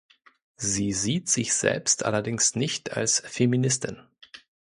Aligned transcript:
Sie 0.57 0.93
sieht 0.93 1.29
sich 1.29 1.53
selbst 1.53 2.05
allerdings 2.05 2.55
nicht 2.55 2.93
als 2.97 3.19
Feministin. 3.19 4.01